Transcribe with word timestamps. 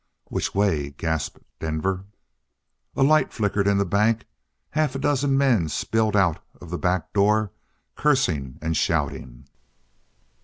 "Which 0.29 0.55
way?" 0.55 0.95
gasped 0.97 1.43
Denver. 1.59 2.05
A 2.95 3.03
light 3.03 3.31
flickered 3.31 3.67
in 3.67 3.77
the 3.77 3.85
bank; 3.85 4.25
half 4.71 4.95
a 4.95 4.97
dozen 4.97 5.37
men 5.37 5.69
spilled 5.69 6.15
out 6.15 6.39
of 6.59 6.71
the 6.71 6.79
back 6.79 7.13
door, 7.13 7.51
cursing 7.95 8.57
and 8.63 8.75
shouting. 8.75 9.45